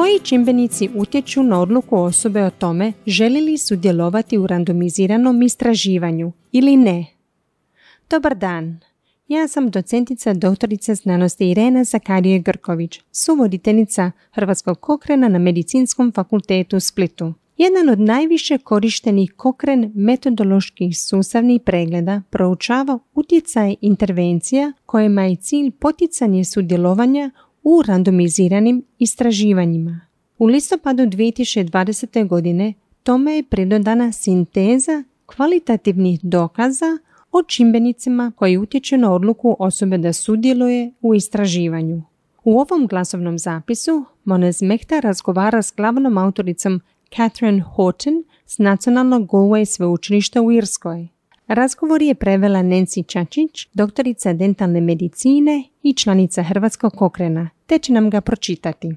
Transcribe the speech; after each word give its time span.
Koji 0.00 0.18
čimbenici 0.22 0.88
utječu 0.96 1.42
na 1.42 1.60
odluku 1.60 1.96
osobe 1.96 2.44
o 2.44 2.50
tome 2.50 2.92
želi 3.06 3.40
li 3.40 3.58
sudjelovati 3.58 4.38
u 4.38 4.46
randomiziranom 4.46 5.42
istraživanju 5.42 6.32
ili 6.52 6.76
ne? 6.76 7.06
Dobar 8.10 8.36
dan. 8.36 8.80
Ja 9.28 9.48
sam 9.48 9.70
docentica 9.70 10.34
doktorica 10.34 10.94
znanosti 10.94 11.50
Irena 11.50 11.84
Zakarije 11.84 12.38
Grković, 12.38 13.00
suvoditeljica 13.12 14.10
Hrvatskog 14.32 14.80
kokrena 14.80 15.28
na 15.28 15.38
Medicinskom 15.38 16.12
fakultetu 16.12 16.76
u 16.76 16.80
Splitu. 16.80 17.34
Jedan 17.56 17.88
od 17.88 18.00
najviše 18.00 18.58
korištenih 18.58 19.32
kokren 19.36 19.92
metodoloških 19.94 20.98
sustavnih 20.98 21.60
pregleda 21.64 22.22
proučava 22.30 22.98
utjecaj 23.14 23.74
intervencija 23.80 24.72
kojima 24.86 25.24
je 25.24 25.36
cilj 25.36 25.70
poticanje 25.70 26.44
sudjelovanja 26.44 27.30
u 27.62 27.82
randomiziranim 27.86 28.84
istraživanjima. 28.98 30.00
U 30.38 30.46
listopadu 30.46 31.02
2020. 31.02 32.28
godine 32.28 32.74
tome 33.02 33.32
je 33.32 33.42
pridodana 33.42 34.12
sinteza 34.12 35.04
kvalitativnih 35.26 36.20
dokaza 36.22 36.98
o 37.32 37.42
čimbenicima 37.42 38.32
koji 38.36 38.58
utječu 38.58 38.96
na 38.96 39.14
odluku 39.14 39.56
osobe 39.58 39.98
da 39.98 40.12
sudjeluje 40.12 40.92
u 41.00 41.14
istraživanju. 41.14 42.02
U 42.44 42.58
ovom 42.60 42.86
glasovnom 42.86 43.38
zapisu 43.38 44.04
Monez 44.24 44.62
Mehta 44.62 45.00
razgovara 45.00 45.62
s 45.62 45.72
glavnom 45.76 46.18
autoricom 46.18 46.80
Catherine 47.16 47.62
Horton 47.62 48.24
s 48.46 48.58
Nacionalnog 48.58 49.26
Galway 49.26 49.64
sveučilišta 49.64 50.42
u 50.42 50.52
Irskoj. 50.52 51.08
Razgovor 51.50 52.02
je 52.02 52.14
prevela 52.14 52.62
Nancy 52.62 53.06
Čačić, 53.06 53.68
doktorica 53.74 54.32
dentalne 54.32 54.80
medicine 54.80 55.64
i 55.82 55.94
članica 55.94 56.42
Hrvatskog 56.42 56.92
kokrena, 56.92 57.48
te 57.66 57.78
će 57.78 57.92
nam 57.92 58.10
ga 58.10 58.20
pročitati. 58.20 58.96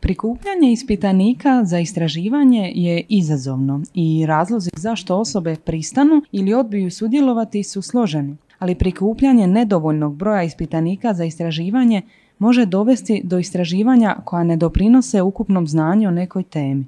Prikupljanje 0.00 0.72
ispitanika 0.72 1.64
za 1.64 1.78
istraživanje 1.78 2.72
je 2.74 3.04
izazovno 3.08 3.82
i 3.94 4.26
razlozi 4.26 4.70
zašto 4.76 5.16
osobe 5.16 5.56
pristanu 5.64 6.22
ili 6.32 6.54
odbiju 6.54 6.90
sudjelovati 6.90 7.62
su 7.62 7.82
složeni, 7.82 8.36
ali 8.58 8.74
prikupljanje 8.74 9.46
nedovoljnog 9.46 10.16
broja 10.16 10.42
ispitanika 10.42 11.14
za 11.14 11.24
istraživanje 11.24 12.02
može 12.38 12.66
dovesti 12.66 13.20
do 13.24 13.38
istraživanja 13.38 14.16
koja 14.24 14.44
ne 14.44 14.56
doprinose 14.56 15.22
ukupnom 15.22 15.66
znanju 15.66 16.08
o 16.08 16.12
nekoj 16.12 16.42
temi. 16.42 16.84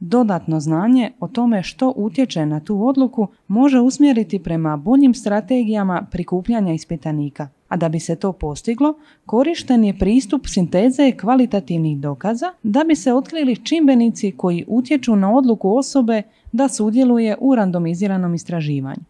Dodatno 0.00 0.60
znanje 0.60 1.10
o 1.20 1.28
tome 1.28 1.62
što 1.62 1.92
utječe 1.96 2.46
na 2.46 2.60
tu 2.60 2.86
odluku 2.86 3.28
može 3.48 3.80
usmjeriti 3.80 4.38
prema 4.38 4.76
boljim 4.76 5.14
strategijama 5.14 6.06
prikupljanja 6.10 6.72
ispitanika, 6.72 7.48
a 7.68 7.76
da 7.76 7.88
bi 7.88 8.00
se 8.00 8.16
to 8.16 8.32
postiglo, 8.32 8.94
korišten 9.26 9.84
je 9.84 9.98
pristup 9.98 10.46
sinteze 10.46 11.12
kvalitativnih 11.12 11.98
dokaza 11.98 12.52
da 12.62 12.84
bi 12.84 12.96
se 12.96 13.12
otkrili 13.12 13.64
čimbenici 13.64 14.32
koji 14.36 14.64
utječu 14.68 15.16
na 15.16 15.34
odluku 15.34 15.76
osobe 15.76 16.22
da 16.52 16.68
sudjeluje 16.68 17.36
u 17.40 17.54
randomiziranom 17.54 18.34
istraživanju. 18.34 19.02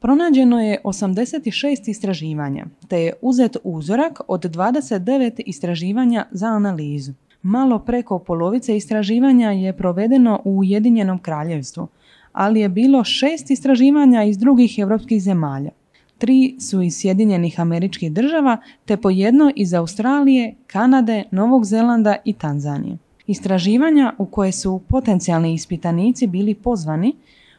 Pronađeno 0.00 0.60
je 0.60 0.80
86 0.84 1.90
istraživanja, 1.90 2.66
te 2.88 2.98
je 2.98 3.12
uzet 3.22 3.56
uzorak 3.64 4.20
od 4.28 4.44
29 4.44 5.40
istraživanja 5.46 6.26
za 6.30 6.46
analizu. 6.46 7.12
Malo 7.42 7.78
preko 7.78 8.18
polovice 8.18 8.76
istraživanja 8.76 9.50
je 9.50 9.76
provedeno 9.76 10.40
u 10.44 10.58
Ujedinjenom 10.58 11.18
kraljevstvu, 11.18 11.88
ali 12.32 12.60
je 12.60 12.68
bilo 12.68 13.04
šest 13.04 13.50
istraživanja 13.50 14.22
iz 14.22 14.38
drugih 14.38 14.78
europskih 14.78 15.22
zemalja. 15.22 15.70
Tri 16.18 16.56
su 16.60 16.82
iz 16.82 16.96
Sjedinjenih 16.96 17.60
američkih 17.60 18.12
država, 18.12 18.56
te 18.84 18.96
po 18.96 19.10
jedno 19.10 19.52
iz 19.56 19.74
Australije, 19.74 20.54
Kanade, 20.66 21.24
Novog 21.30 21.64
Zelanda 21.64 22.16
i 22.24 22.32
Tanzanije. 22.32 22.98
Istraživanja 23.26 24.12
u 24.18 24.26
koje 24.26 24.52
su 24.52 24.80
potencijalni 24.88 25.54
ispitanici 25.54 26.26
bili 26.26 26.54
pozvani 26.54 27.16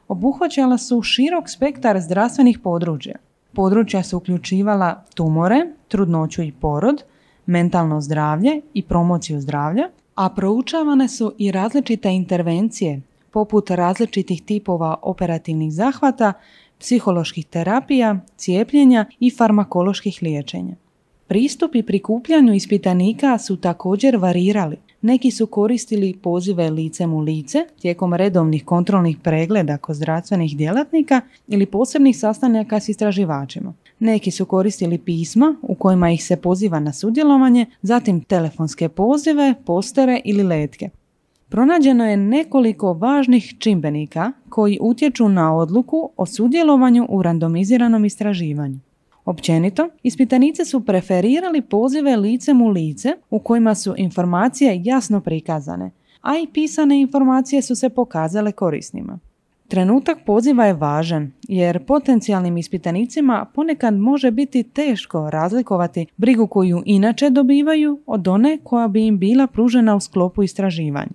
obuhvaćala 0.07 0.77
su 0.77 1.01
širok 1.01 1.49
spektar 1.49 1.99
zdravstvenih 1.99 2.59
područja. 2.59 3.15
Područja 3.53 4.03
su 4.03 4.17
uključivala 4.17 5.03
tumore, 5.15 5.65
trudnoću 5.87 6.43
i 6.43 6.51
porod, 6.51 7.03
mentalno 7.45 8.01
zdravlje 8.01 8.61
i 8.73 8.83
promociju 8.83 9.41
zdravlja, 9.41 9.89
a 10.15 10.29
proučavane 10.29 11.09
su 11.09 11.33
i 11.37 11.51
različite 11.51 12.09
intervencije 12.09 13.01
poput 13.31 13.69
različitih 13.69 14.41
tipova 14.41 14.95
operativnih 15.01 15.73
zahvata, 15.73 16.33
psiholoških 16.79 17.45
terapija, 17.45 18.19
cijepljenja 18.37 19.05
i 19.19 19.31
farmakoloških 19.31 20.19
liječenja. 20.21 20.75
Pristupi 21.27 21.83
prikupljanju 21.83 22.53
ispitanika 22.53 23.37
su 23.37 23.57
također 23.57 24.17
varirali. 24.17 24.77
Neki 25.01 25.31
su 25.31 25.47
koristili 25.47 26.17
pozive 26.21 26.69
licem 26.69 27.13
u 27.13 27.19
lice 27.19 27.65
tijekom 27.81 28.13
redovnih 28.13 28.65
kontrolnih 28.65 29.17
pregleda 29.17 29.77
kod 29.77 29.95
zdravstvenih 29.95 30.57
djelatnika 30.57 31.21
ili 31.47 31.65
posebnih 31.65 32.19
sastanaka 32.19 32.79
s 32.79 32.89
istraživačima. 32.89 33.73
Neki 34.03 34.31
su 34.31 34.45
koristili 34.45 34.97
pisma 34.97 35.55
u 35.61 35.75
kojima 35.75 36.11
ih 36.11 36.25
se 36.25 36.37
poziva 36.37 36.79
na 36.79 36.93
sudjelovanje, 36.93 37.65
zatim 37.81 38.23
telefonske 38.23 38.89
pozive, 38.89 39.53
postere 39.65 40.21
ili 40.25 40.43
letke. 40.43 40.89
Pronađeno 41.49 42.05
je 42.05 42.17
nekoliko 42.17 42.93
važnih 42.93 43.53
čimbenika 43.59 44.31
koji 44.49 44.77
utječu 44.81 45.29
na 45.29 45.57
odluku 45.57 46.09
o 46.17 46.25
sudjelovanju 46.25 47.05
u 47.09 47.21
randomiziranom 47.21 48.05
istraživanju. 48.05 48.79
Općenito, 49.25 49.89
ispitanice 50.03 50.65
su 50.65 50.85
preferirali 50.85 51.61
pozive 51.61 52.15
licem 52.15 52.61
u 52.61 52.69
lice 52.69 53.15
u 53.29 53.39
kojima 53.39 53.75
su 53.75 53.93
informacije 53.97 54.81
jasno 54.83 55.21
prikazane, 55.21 55.91
a 56.21 56.37
i 56.37 56.47
pisane 56.53 57.01
informacije 57.01 57.61
su 57.61 57.75
se 57.75 57.89
pokazale 57.89 58.51
korisnima. 58.51 59.19
Trenutak 59.73 60.17
poziva 60.25 60.65
je 60.65 60.73
važan 60.73 61.31
jer 61.47 61.85
potencijalnim 61.85 62.57
ispitanicima 62.57 63.45
ponekad 63.55 63.93
može 63.93 64.31
biti 64.31 64.63
teško 64.63 65.29
razlikovati 65.29 66.05
brigu 66.17 66.47
koju 66.47 66.83
inače 66.85 67.29
dobivaju 67.29 67.99
od 68.05 68.27
one 68.27 68.57
koja 68.63 68.87
bi 68.87 69.05
im 69.05 69.19
bila 69.19 69.47
pružena 69.47 69.95
u 69.95 69.99
sklopu 69.99 70.43
istraživanja. 70.43 71.11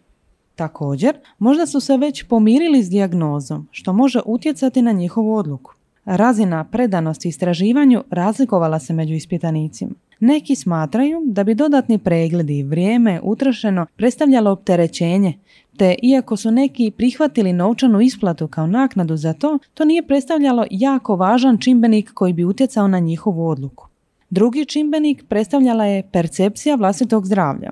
Također, 0.55 1.17
možda 1.39 1.67
su 1.67 1.81
se 1.81 1.97
već 1.97 2.23
pomirili 2.23 2.83
s 2.83 2.91
dijagnozom, 2.91 3.69
što 3.71 3.93
može 3.93 4.21
utjecati 4.27 4.83
na 4.83 4.93
njihovu 4.93 5.35
odluku. 5.35 5.75
Razina 6.05 6.65
predanosti 6.65 7.29
istraživanju 7.29 8.05
razlikovala 8.11 8.79
se 8.79 8.93
među 8.93 9.15
ispitanicima. 9.15 9.93
Neki 10.21 10.57
smatraju 10.57 11.23
da 11.25 11.45
bi 11.45 11.55
dodatni 11.55 11.99
pregledi 11.99 12.59
i 12.59 12.63
vrijeme 12.63 13.21
utrošeno 13.23 13.87
predstavljalo 13.97 14.51
opterećenje, 14.51 15.35
te 15.79 15.95
iako 16.03 16.37
su 16.37 16.51
neki 16.51 16.91
prihvatili 16.91 17.53
novčanu 17.53 18.01
isplatu 18.01 18.49
kao 18.49 18.67
naknadu 18.67 19.17
za 19.17 19.33
to, 19.33 19.59
to 19.75 19.85
nije 19.85 20.07
predstavljalo 20.07 20.67
jako 20.71 21.17
važan 21.17 21.59
čimbenik 21.59 22.11
koji 22.15 22.33
bi 22.33 22.45
utjecao 22.45 22.89
na 22.89 22.99
njihovu 22.99 23.49
odluku. 23.49 23.89
Drugi 24.31 24.65
čimbenik 24.65 25.25
predstavljala 25.29 25.85
je 25.85 26.03
percepcija 26.13 26.77
vlastitog 26.77 27.27
zdravlja. 27.27 27.71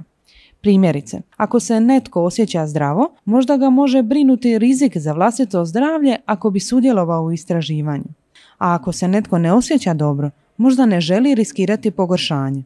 Primjerice, 0.61 1.21
ako 1.37 1.61
se 1.61 1.81
netko 1.81 2.23
osjeća 2.23 2.67
zdravo, 2.67 3.15
možda 3.25 3.57
ga 3.57 3.71
može 3.71 4.03
brinuti 4.03 4.59
rizik 4.59 4.97
za 4.97 5.13
vlastito 5.13 5.65
zdravlje 5.65 6.17
ako 6.27 6.51
bi 6.51 6.61
sudjelovao 6.61 7.23
u 7.23 7.33
istraživanju. 7.33 8.11
A 8.59 8.75
ako 8.75 8.93
se 8.93 9.09
netko 9.09 9.39
ne 9.39 9.53
osjeća 9.53 9.95
dobro, 9.95 10.31
možda 10.57 10.87
ne 10.87 11.01
želi 11.01 11.35
riskirati 11.35 11.91
pogoršanje. 11.91 12.63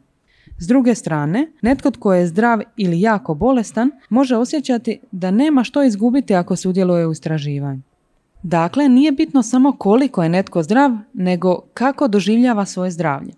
S 0.61 0.67
druge 0.67 0.95
strane, 0.95 1.47
netko 1.61 1.91
tko 1.91 2.13
je 2.13 2.27
zdrav 2.27 2.61
ili 2.77 3.01
jako 3.01 3.33
bolestan 3.33 3.91
može 4.09 4.35
osjećati 4.35 4.99
da 5.11 5.31
nema 5.31 5.63
što 5.63 5.83
izgubiti 5.83 6.35
ako 6.35 6.55
sudjeluje 6.55 7.07
u 7.07 7.11
istraživanju. 7.11 7.81
Dakle, 8.43 8.89
nije 8.89 9.11
bitno 9.11 9.43
samo 9.43 9.71
koliko 9.71 10.23
je 10.23 10.29
netko 10.29 10.63
zdrav, 10.63 10.91
nego 11.13 11.59
kako 11.73 12.07
doživljava 12.07 12.65
svoje 12.65 12.91
zdravlje. 12.91 13.33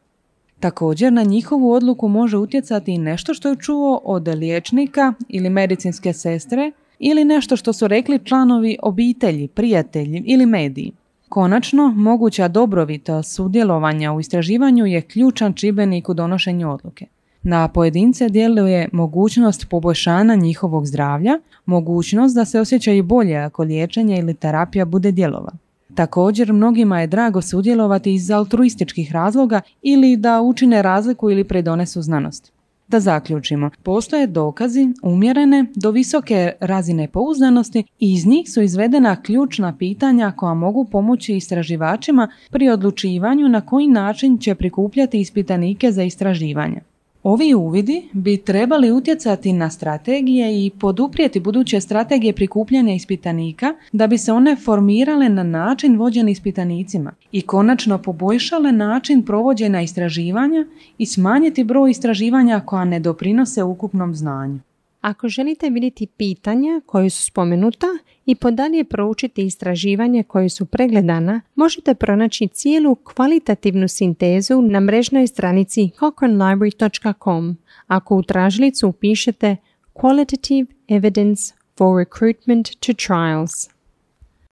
Također, 0.60 1.14
na 1.14 1.24
njihovu 1.24 1.72
odluku 1.72 2.08
može 2.08 2.38
utjecati 2.38 2.92
i 2.92 2.98
nešto 2.98 3.34
što 3.34 3.50
je 3.50 3.56
čuo 3.56 4.02
od 4.04 4.28
liječnika 4.28 5.14
ili 5.30 5.50
medicinske 5.50 6.14
sestre 6.14 6.72
ili 7.00 7.26
nešto 7.26 7.56
što 7.56 7.74
su 7.74 7.88
rekli 7.88 8.26
članovi 8.26 8.78
obitelji, 8.82 9.48
prijatelji 9.48 10.24
ili 10.26 10.46
mediji. 10.46 10.92
Konačno, 11.30 11.94
moguća 11.96 12.48
dobrobita 12.48 13.24
sudjelovanja 13.24 14.14
u 14.14 14.20
istraživanju 14.20 14.86
je 14.86 15.02
ključan 15.02 15.54
čibenik 15.54 16.10
u 16.10 16.14
donošenju 16.14 16.72
odluke. 16.72 17.06
Na 17.44 17.68
pojedince 17.68 18.30
djeluje 18.30 18.90
mogućnost 18.92 19.70
poboljšanja 19.70 20.36
njihovog 20.36 20.86
zdravlja, 20.86 21.40
mogućnost 21.66 22.36
da 22.36 22.46
se 22.46 22.60
osjećaju 22.60 23.04
bolje 23.04 23.36
ako 23.36 23.64
liječenje 23.64 24.20
ili 24.20 24.34
terapija 24.34 24.86
bude 24.86 25.12
djelova. 25.12 25.52
Također, 25.96 26.54
mnogima 26.54 27.02
je 27.02 27.08
drago 27.08 27.42
sudjelovati 27.42 28.14
iz 28.14 28.32
altruističkih 28.32 29.12
razloga 29.12 29.62
ili 29.82 30.18
da 30.18 30.42
učine 30.42 30.82
razliku 30.82 31.32
ili 31.32 31.44
pridonesu 31.44 32.02
znanosti. 32.02 32.52
Da 32.88 33.00
zaključimo, 33.00 33.70
postoje 33.84 34.28
dokazi 34.28 34.90
umjerene 35.04 35.66
do 35.76 35.92
visoke 35.92 36.52
razine 36.60 37.08
pouzdanosti 37.08 37.84
i 38.00 38.14
iz 38.14 38.26
njih 38.26 38.52
su 38.52 38.62
izvedena 38.62 39.22
ključna 39.22 39.76
pitanja 39.78 40.34
koja 40.36 40.54
mogu 40.54 40.86
pomoći 40.86 41.36
istraživačima 41.36 42.28
pri 42.52 42.70
odlučivanju 42.70 43.50
na 43.50 43.62
koji 43.62 43.88
način 43.88 44.38
će 44.38 44.56
prikupljati 44.56 45.20
ispitanike 45.20 45.92
za 45.92 46.04
istraživanje. 46.04 46.82
Ovi 47.24 47.54
uvidi 47.54 48.10
bi 48.14 48.38
trebali 48.38 48.92
utjecati 48.92 49.54
na 49.54 49.70
strategije 49.70 50.66
i 50.66 50.72
poduprijeti 50.80 51.40
buduće 51.40 51.82
strategije 51.82 52.34
prikupljanja 52.34 52.94
ispitanika 52.94 53.74
da 53.92 54.08
bi 54.08 54.18
se 54.18 54.32
one 54.32 54.56
formirale 54.56 55.30
na 55.30 55.44
način 55.44 55.98
vođeni 55.98 56.32
ispitanicima 56.32 57.12
i 57.32 57.42
konačno 57.42 57.98
poboljšale 57.98 58.72
način 58.72 59.26
provođenja 59.26 59.82
istraživanja 59.82 60.66
i 60.98 61.06
smanjiti 61.06 61.64
broj 61.64 61.92
istraživanja 61.92 62.60
koja 62.66 62.86
ne 62.86 63.00
doprinose 63.00 63.64
ukupnom 63.64 64.16
znanju. 64.16 64.60
Ako 65.04 65.28
želite 65.28 65.70
vidjeti 65.70 66.08
pitanja 66.08 66.82
koje 66.86 67.10
su 67.10 67.26
spomenuta 67.26 67.88
i 68.26 68.36
podalje 68.36 68.84
proučiti 68.84 69.46
istraživanje 69.46 70.24
koje 70.24 70.50
su 70.50 70.66
pregledana, 70.66 71.42
možete 71.56 71.96
pronaći 71.96 72.48
cijelu 72.48 72.96
kvalitativnu 72.96 73.88
sintezu 73.88 74.62
na 74.62 74.80
mrežnoj 74.80 75.28
stranici 75.28 75.90
cochranelibrary.com 76.00 77.58
ako 77.88 78.16
u 78.16 78.24
tražilicu 78.24 78.88
upišete 78.88 79.56
Qualitative 79.94 80.66
Evidence 80.88 81.54
for 81.78 81.98
Recruitment 81.98 82.70
to 82.80 82.94
Trials. 82.94 83.73